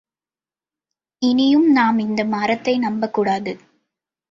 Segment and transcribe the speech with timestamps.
[1.21, 3.53] இனியும் நாம் இந்த மரத்தை நம்பக்கூடாது.